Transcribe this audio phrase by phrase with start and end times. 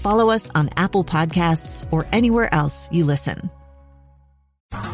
[0.00, 3.50] follow us on Apple Podcasts, or anywhere else you listen.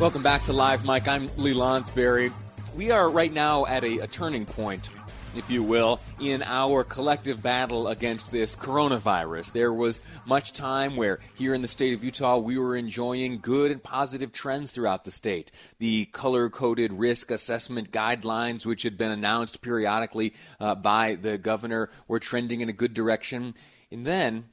[0.00, 1.06] Welcome back to Live Mic.
[1.06, 2.32] I'm Lee Lonsberry.
[2.76, 4.88] We are right now at a, a turning point
[5.36, 9.52] if you will, in our collective battle against this coronavirus.
[9.52, 13.70] There was much time where here in the state of Utah we were enjoying good
[13.70, 15.50] and positive trends throughout the state.
[15.78, 21.90] The color coded risk assessment guidelines, which had been announced periodically uh, by the governor,
[22.08, 23.54] were trending in a good direction.
[23.90, 24.44] And then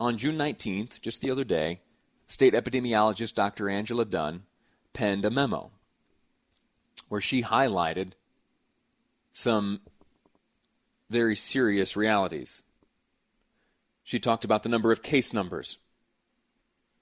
[0.00, 1.80] on June 19th, just the other day,
[2.26, 3.68] state epidemiologist Dr.
[3.68, 4.44] Angela Dunn
[4.92, 5.70] penned a memo
[7.08, 8.12] where she highlighted
[9.32, 9.80] some
[11.10, 12.62] very serious realities.
[14.04, 15.78] She talked about the number of case numbers.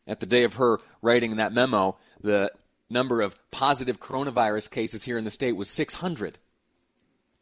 [0.07, 2.53] At the day of her writing that memo, the
[2.89, 6.39] number of positive coronavirus cases here in the state was 600.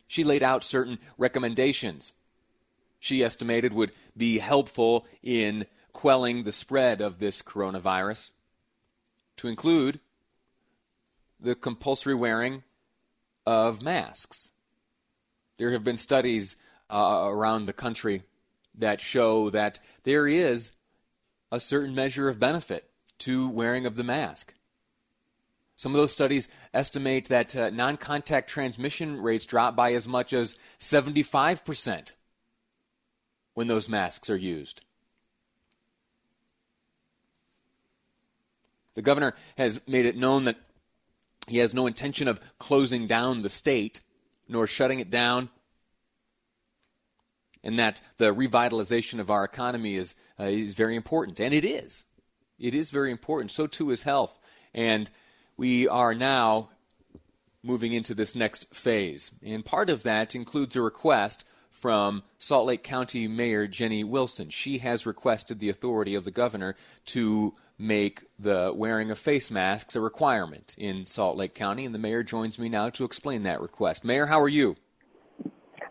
[0.06, 2.12] She laid out certain recommendations
[3.05, 8.30] she estimated would be helpful in quelling the spread of this coronavirus,
[9.36, 10.00] to include
[11.38, 12.62] the compulsory wearing
[13.44, 14.52] of masks.
[15.58, 16.56] There have been studies
[16.89, 18.23] uh, around the country
[18.74, 20.73] that show that there is
[21.52, 24.55] a certain measure of benefit to wearing of the mask.
[25.77, 30.33] Some of those studies estimate that uh, non contact transmission rates drop by as much
[30.33, 32.14] as 75%
[33.55, 34.83] when those masks are used.
[38.95, 40.57] The governor has made it known that
[41.48, 44.01] he has no intention of closing down the state
[44.48, 45.48] nor shutting it down,
[47.63, 51.41] and that the revitalization of our economy is, uh, is very important.
[51.41, 52.05] And it is.
[52.59, 53.51] It is very important.
[53.51, 54.39] So too is health.
[54.75, 55.11] And
[55.57, 56.69] we are now
[57.63, 59.31] moving into this next phase.
[59.42, 64.48] And part of that includes a request from Salt Lake County Mayor Jenny Wilson.
[64.48, 66.77] She has requested the authority of the governor
[67.07, 71.98] to make the wearing of face masks a requirement in Salt Lake County, and the
[71.98, 74.05] mayor joins me now to explain that request.
[74.05, 74.77] Mayor, how are you?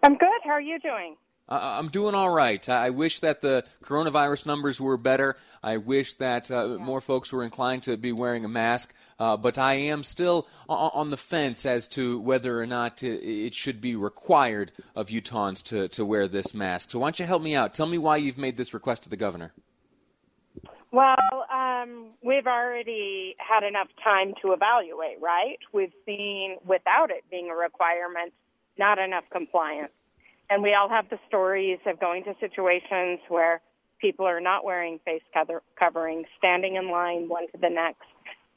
[0.02, 0.30] I'm good.
[0.46, 1.16] How are you doing?
[1.50, 2.68] Uh, I'm doing all right.
[2.70, 5.36] I wish that the coronavirus numbers were better.
[5.62, 8.94] I wish that uh, more folks were inclined to be wearing a mask.
[9.20, 13.80] Uh, but I am still on the fence as to whether or not it should
[13.80, 16.92] be required of Utahns to, to wear this mask.
[16.92, 17.74] So why don't you help me out?
[17.74, 19.54] Tell me why you've made this request to the governor.
[20.92, 25.58] Well, um, we've already had enough time to evaluate, right?
[25.72, 28.34] We've seen, without it being a requirement,
[28.78, 29.92] not enough compliance.
[30.50, 33.62] And we all have the stories of going to situations where
[34.00, 38.04] people are not wearing face cover- coverings, standing in line one to the next.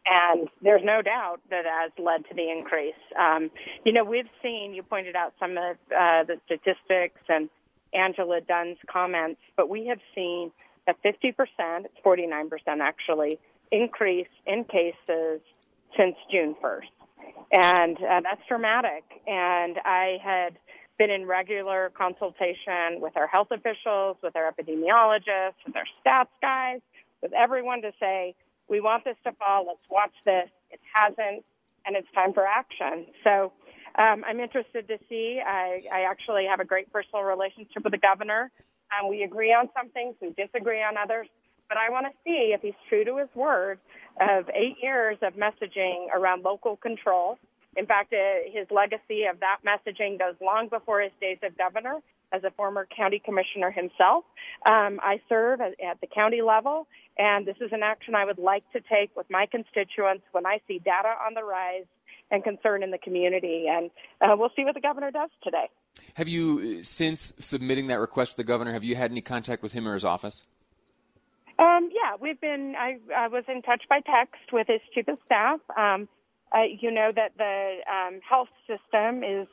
[0.04, 2.94] And there's no doubt that has led to the increase.
[3.19, 3.50] Um,
[3.84, 7.48] you know, we've seen, you pointed out some of uh, the statistics and
[7.92, 10.52] Angela Dunn's comments, but we have seen
[10.86, 11.34] a 50%,
[11.84, 12.48] it's 49%
[12.80, 13.38] actually,
[13.72, 15.41] increase in cases
[15.96, 16.82] since June 1st.
[17.52, 19.04] And uh, that's dramatic.
[19.26, 20.58] And I had
[20.98, 26.80] been in regular consultation with our health officials, with our epidemiologists, with our stats guys,
[27.22, 28.34] with everyone to say,
[28.68, 30.48] we want this to fall, let's watch this.
[30.70, 31.44] It hasn't,
[31.84, 33.06] and it's time for action.
[33.22, 33.52] So
[33.96, 35.40] um, I'm interested to see.
[35.44, 38.50] I, I actually have a great personal relationship with the governor.
[38.92, 41.28] Um, we agree on some things, we disagree on others.
[41.69, 43.81] But I want to see if he's true to his word
[44.20, 47.38] of eight years of messaging around local control.
[47.76, 48.17] In fact, uh,
[48.50, 52.00] his legacy of that messaging goes long before his days of governor.
[52.32, 54.25] As a former county commissioner himself,
[54.67, 58.38] um, I serve at, at the county level, and this is an action I would
[58.38, 61.84] like to take with my constituents when I see data on the rise
[62.32, 63.67] and concern in the community.
[63.69, 65.69] And uh, we'll see what the governor does today.
[66.14, 69.73] Have you, since submitting that request to the governor, have you had any contact with
[69.73, 70.43] him or his office?
[71.61, 72.75] Um, yeah, we've been.
[72.76, 75.61] I, I was in touch by text with his chief of staff.
[75.76, 76.08] Um,
[76.54, 79.46] uh, you know that the um, health system is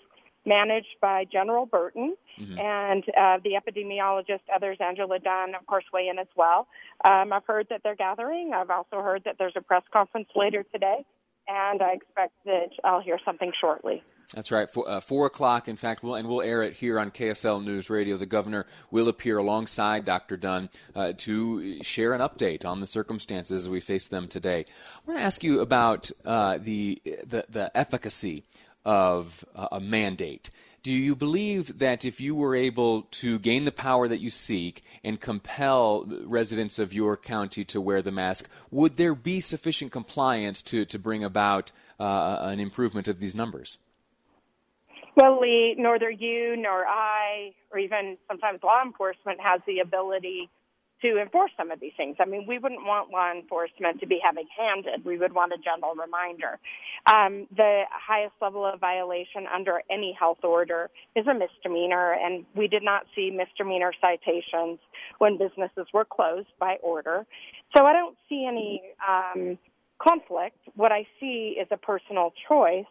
[0.46, 2.60] managed by General Burton, mm-hmm.
[2.60, 6.68] and uh, the epidemiologist, others, Angela Dunn, of course, weigh in as well.
[7.06, 8.52] Um, I've heard that they're gathering.
[8.54, 11.06] I've also heard that there's a press conference later today,
[11.48, 14.04] and I expect that I'll hear something shortly.
[14.34, 14.70] That's right.
[14.70, 17.90] Four, uh, four o'clock, in fact, we'll, and we'll air it here on KSL News
[17.90, 18.18] Radio.
[18.18, 20.38] The governor will appear alongside Dr.
[20.38, 24.66] Dunn uh, to share an update on the circumstances as we face them today.
[24.96, 28.46] I want to ask you about uh, the, the, the efficacy
[28.86, 30.50] of a mandate.
[30.84, 34.84] Do you believe that if you were able to gain the power that you seek
[35.02, 40.62] and compel residents of your county to wear the mask, would there be sufficient compliance
[40.64, 41.72] to, to bring about
[42.02, 43.78] uh, an improvement of these numbers?
[45.16, 50.50] Well, Lee, neither you nor I, or even sometimes law enforcement, has the ability
[51.04, 52.16] to enforce some of these things.
[52.20, 55.06] I mean, we wouldn't want law enforcement to be having handed.
[55.06, 56.60] We would want a gentle reminder.
[57.06, 62.68] Um, the highest level of violation under any health order is a misdemeanor, and we
[62.68, 64.80] did not see misdemeanor citations
[65.20, 67.26] when businesses were closed by order.
[67.76, 69.58] So I don't see any um,
[70.02, 70.58] conflict.
[70.76, 72.86] What I see is a personal choice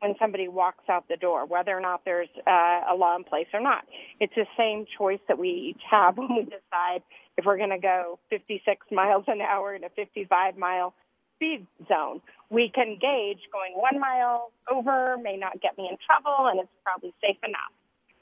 [0.00, 3.46] when somebody walks out the door, whether or not there's uh, a law in place
[3.52, 3.84] or not.
[4.20, 7.02] It's the same choice that we each have when we decide
[7.36, 10.94] if we're going to go 56 miles an hour in a 55 mile
[11.36, 12.20] speed zone.
[12.50, 16.68] We can gauge going one mile over may not get me in trouble and it's
[16.82, 17.72] probably safe enough.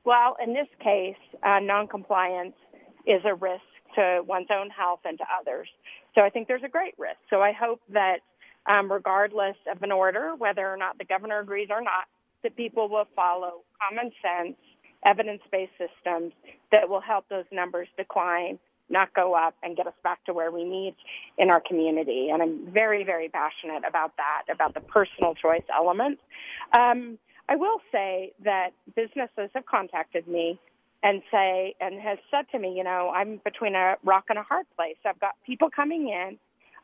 [0.04, 2.56] Well, in this case, uh, noncompliance
[3.06, 3.62] is a risk
[3.94, 5.68] to one's own health and to others.
[6.14, 7.18] So I think there's a great risk.
[7.30, 8.18] So I hope that
[8.66, 12.06] um, regardless of an order, whether or not the governor agrees or not,
[12.42, 14.56] that people will follow common sense,
[15.06, 16.32] evidence based systems
[16.72, 18.58] that will help those numbers decline,
[18.90, 20.94] not go up, and get us back to where we need
[21.38, 22.28] in our community.
[22.32, 26.18] And I'm very, very passionate about that, about the personal choice element.
[26.76, 27.18] Um,
[27.48, 30.58] I will say that businesses have contacted me
[31.02, 34.42] and say and has said to me, you know, I'm between a rock and a
[34.42, 34.96] hard place.
[35.04, 36.38] I've got people coming in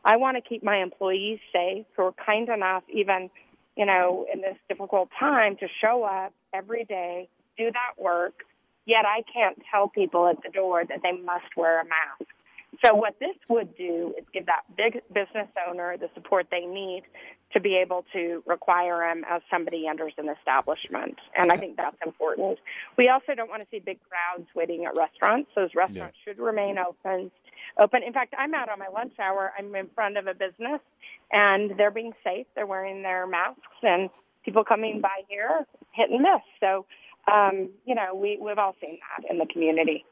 [0.05, 3.31] I want to keep my employees safe who are kind enough, even,
[3.77, 8.45] you know, in this difficult time to show up every day, do that work.
[8.87, 12.31] Yet I can't tell people at the door that they must wear a mask.
[12.85, 17.03] So what this would do is give that big business owner the support they need
[17.53, 21.17] to be able to require them as somebody enters an establishment.
[21.37, 22.59] And I think that's important.
[22.97, 25.51] We also don't want to see big crowds waiting at restaurants.
[25.57, 26.33] Those restaurants yeah.
[26.33, 27.33] should remain open
[27.79, 28.03] open.
[28.03, 29.53] In fact, I'm out on my lunch hour.
[29.59, 30.81] I'm in front of a business,
[31.33, 32.47] and they're being safe.
[32.55, 34.11] They're wearing their masks, and
[34.45, 36.43] people coming by here hit and miss.
[36.61, 36.87] So,
[37.33, 40.05] um, you know, we we've all seen that in the community.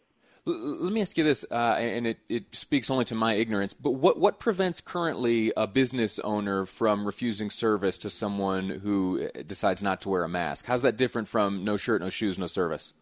[0.46, 3.90] Let me ask you this, uh, and it, it speaks only to my ignorance, but
[3.90, 10.00] what, what prevents currently a business owner from refusing service to someone who decides not
[10.02, 10.64] to wear a mask?
[10.64, 12.94] How's that different from no shirt, no shoes, no service?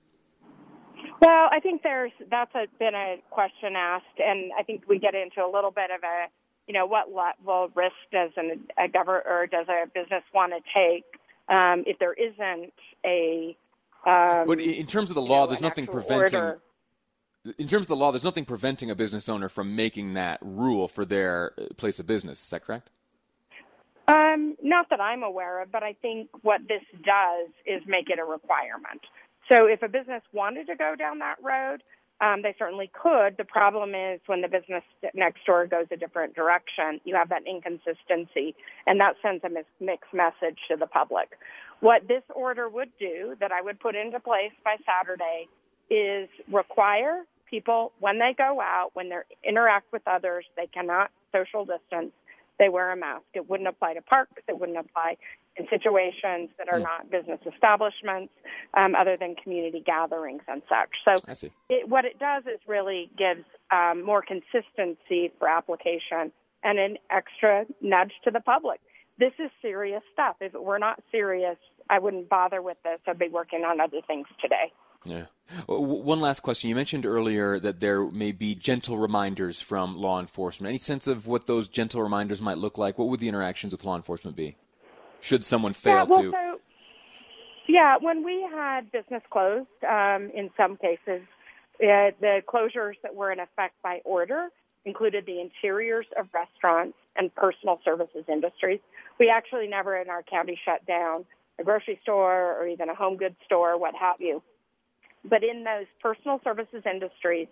[1.20, 5.14] Well, I think there's that's a, been a question asked, and I think we get
[5.14, 6.26] into a little bit of a,
[6.66, 10.60] you know, what level risk does an, a government or does a business want to
[10.74, 11.04] take
[11.48, 12.72] um, if there isn't
[13.04, 13.56] a.
[14.06, 16.38] Um, but in terms of the law, know, there's nothing preventing.
[16.38, 16.60] Order.
[17.58, 20.88] In terms of the law, there's nothing preventing a business owner from making that rule
[20.88, 22.42] for their uh, place of business.
[22.42, 22.90] Is that correct?
[24.08, 28.18] Um, not that I'm aware of, but I think what this does is make it
[28.18, 29.00] a requirement.
[29.50, 31.82] So if a business wanted to go down that road,
[32.20, 33.36] um, they certainly could.
[33.36, 34.82] The problem is when the business
[35.14, 38.54] next door goes a different direction, you have that inconsistency,
[38.86, 41.32] and that sends a mixed message to the public.
[41.80, 45.46] What this order would do, that I would put into place by Saturday,
[45.90, 51.66] is require people when they go out, when they interact with others, they cannot social
[51.66, 52.12] distance
[52.58, 53.24] they wear a mask.
[53.34, 54.42] It wouldn't apply to parks.
[54.48, 55.16] It wouldn't apply
[55.56, 56.82] in situations that are mm.
[56.82, 58.32] not business establishments,
[58.74, 60.96] um, other than community gatherings and such.
[61.06, 61.16] So,
[61.68, 66.32] it, what it does is really gives um, more consistency for application
[66.62, 68.80] and an extra nudge to the public.
[69.18, 70.36] This is serious stuff.
[70.40, 71.56] If it were not serious,
[71.88, 72.98] I wouldn't bother with this.
[73.06, 74.72] I'd be working on other things today.
[75.06, 75.26] Yeah.
[75.66, 76.68] One last question.
[76.68, 80.68] You mentioned earlier that there may be gentle reminders from law enforcement.
[80.68, 82.98] Any sense of what those gentle reminders might look like?
[82.98, 84.56] What would the interactions with law enforcement be?
[85.20, 86.30] Should someone fail yeah, well, to?
[86.32, 86.60] So,
[87.68, 91.22] yeah, when we had business closed, um, in some cases,
[91.80, 94.48] uh, the closures that were in effect by order
[94.84, 98.80] included the interiors of restaurants and personal services industries.
[99.18, 101.24] We actually never in our county shut down
[101.58, 104.42] a grocery store or even a home goods store, what have you.
[105.28, 107.48] But in those personal services industries,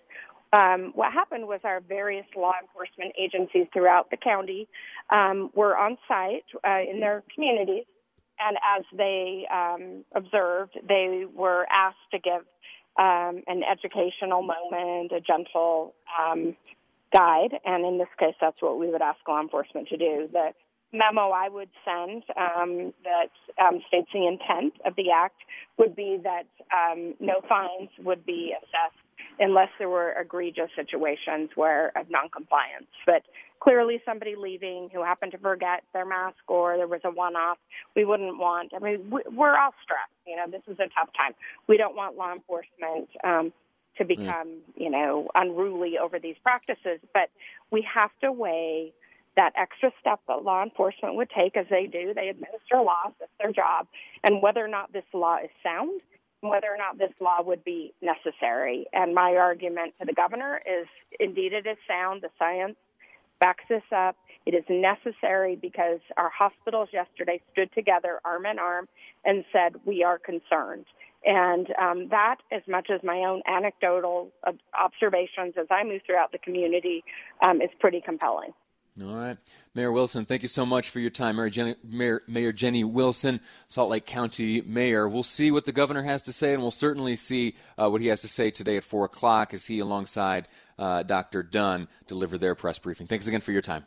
[0.52, 4.68] um, what happened was our various law enforcement agencies throughout the county
[5.10, 7.84] um, were on site uh, in their communities,
[8.38, 12.42] and as they um, observed, they were asked to give
[12.96, 16.56] um, an educational moment, a gentle um,
[17.12, 20.28] guide, and in this case, that's what we would ask law enforcement to do.
[20.32, 20.52] The
[20.94, 25.36] memo I would send um, that um, states the intent of the act
[25.78, 29.00] would be that um, no fines would be assessed
[29.40, 32.86] unless there were egregious situations where of noncompliance.
[33.04, 33.22] But
[33.60, 37.58] clearly, somebody leaving who happened to forget their mask or there was a one-off,
[37.96, 38.72] we wouldn't want.
[38.74, 40.12] I mean, we're all stressed.
[40.26, 41.34] You know, this is a tough time.
[41.68, 43.08] We don't want law enforcement.
[43.22, 43.52] Um,
[43.98, 44.60] to become, mm.
[44.74, 47.30] you know, unruly over these practices, but
[47.70, 48.92] we have to weigh
[49.36, 52.14] that extra step that law enforcement would take as they do.
[52.14, 53.86] They administer laws, that's their job,
[54.22, 56.00] and whether or not this law is sound,
[56.40, 58.86] whether or not this law would be necessary.
[58.92, 60.86] And my argument to the governor is
[61.18, 62.22] indeed it is sound.
[62.22, 62.76] The science
[63.40, 64.16] backs this up.
[64.46, 68.88] It is necessary because our hospitals yesterday stood together, arm in arm,
[69.24, 70.84] and said, We are concerned.
[71.24, 74.30] And um, that, as much as my own anecdotal
[74.78, 77.02] observations as I move throughout the community,
[77.42, 78.52] um, is pretty compelling.
[79.02, 79.36] All right.
[79.74, 81.34] Mayor Wilson, thank you so much for your time.
[81.36, 85.08] Mayor Jenny, Mayor, Mayor Jenny Wilson, Salt Lake County Mayor.
[85.08, 88.06] We'll see what the governor has to say, and we'll certainly see uh, what he
[88.06, 90.46] has to say today at 4 o'clock as he, alongside
[90.78, 91.42] uh, Dr.
[91.42, 93.08] Dunn, deliver their press briefing.
[93.08, 93.84] Thanks again for your time.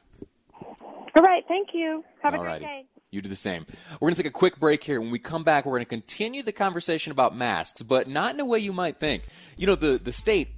[1.16, 1.44] All right.
[1.48, 2.04] Thank you.
[2.22, 2.86] Have a great day.
[3.10, 3.66] You do the same.
[3.94, 5.00] We're going to take a quick break here.
[5.00, 8.40] When we come back, we're going to continue the conversation about masks, but not in
[8.42, 9.24] a way you might think.
[9.56, 10.50] You know, the, the state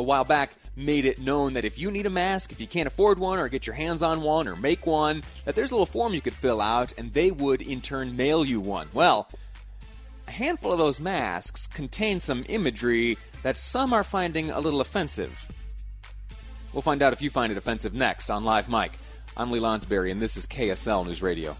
[0.00, 2.86] a while back made it known that if you need a mask, if you can't
[2.86, 5.86] afford one or get your hands on one or make one, that there's a little
[5.86, 8.88] form you could fill out and they would in turn mail you one.
[8.94, 9.28] Well,
[10.26, 15.52] a handful of those masks contain some imagery that some are finding a little offensive.
[16.72, 18.92] We'll find out if you find it offensive next on Live Mic.
[19.36, 21.56] I'm Lee Lonsberry, and this is KSL News Radio.